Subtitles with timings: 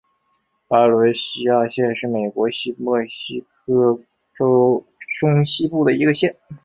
[0.67, 3.99] 巴伦西亚县是美国新墨西哥
[4.35, 4.83] 州
[5.19, 6.35] 中西部的一个县。